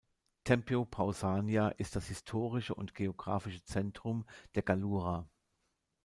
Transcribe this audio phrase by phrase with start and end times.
[0.43, 5.29] Tempio Pausania ist das historische und geographische Zentrum der Gallura.